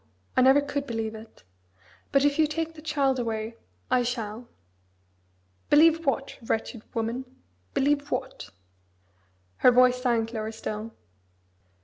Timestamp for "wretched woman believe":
6.41-8.09